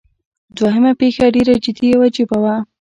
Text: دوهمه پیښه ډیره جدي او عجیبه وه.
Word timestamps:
دوهمه 0.57 0.91
پیښه 1.01 1.25
ډیره 1.35 1.53
جدي 1.63 1.87
او 1.95 2.01
عجیبه 2.07 2.37
وه. 2.43 2.55